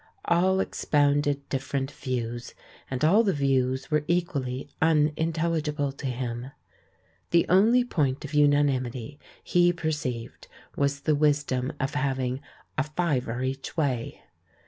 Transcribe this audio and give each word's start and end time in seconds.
All 0.25 0.59
expounded 0.59 1.47
different 1.49 1.91
views, 1.91 2.55
and 2.89 3.05
all 3.05 3.21
the 3.21 3.33
views 3.35 3.91
were 3.91 4.03
equally 4.07 4.67
unintelli 4.81 5.61
gible 5.61 5.95
to 5.95 6.07
him. 6.07 6.49
The 7.29 7.47
only 7.47 7.83
point 7.85 8.25
of 8.25 8.33
unanimity 8.33 9.19
he 9.43 9.71
perceived 9.71 10.47
was 10.75 11.01
the 11.01 11.13
wisdom 11.13 11.73
of 11.79 11.93
having 11.93 12.41
"a 12.79 12.83
fiver 12.83 13.43
each 13.43 13.77
way." 13.77 14.23